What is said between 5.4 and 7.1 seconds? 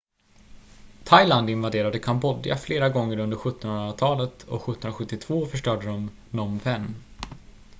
förstörde de phnom phen